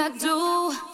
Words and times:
the 0.00 0.08
things 0.08 0.89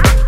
I 0.00 0.27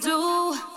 do. 0.00 0.71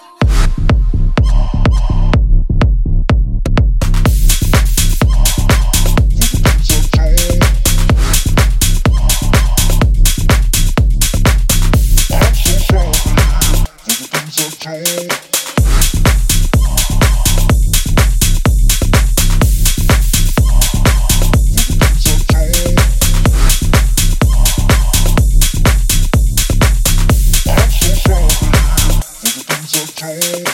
hurt. 30.14 30.45